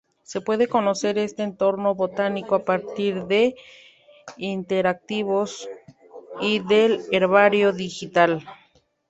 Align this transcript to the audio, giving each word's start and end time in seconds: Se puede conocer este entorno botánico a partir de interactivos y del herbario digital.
Se 0.23 0.41
puede 0.41 0.65
conocer 0.67 1.19
este 1.19 1.43
entorno 1.43 1.93
botánico 1.93 2.55
a 2.55 2.65
partir 2.65 3.25
de 3.25 3.53
interactivos 4.35 5.69
y 6.41 6.57
del 6.61 7.01
herbario 7.11 7.71
digital. 7.71 8.43